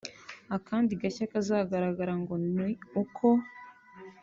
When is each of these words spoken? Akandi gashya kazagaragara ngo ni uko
Akandi 0.57 0.91
gashya 1.01 1.31
kazagaragara 1.31 2.13
ngo 2.21 2.33
ni 2.55 2.69
uko 3.01 3.27